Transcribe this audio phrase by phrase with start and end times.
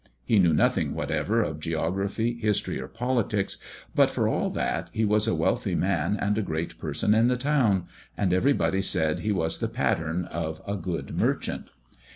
[0.25, 3.59] He knew nothing whatever of geography, history, or politics;
[3.93, 7.37] but for all that, he was a wealthy man and a great person in the
[7.37, 7.85] town,
[8.17, 11.69] and everybody said he was the pattern of a good merchant.